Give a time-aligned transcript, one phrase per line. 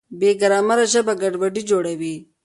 [0.19, 2.15] بې ګرامره ژبه ګډوډي جوړوي.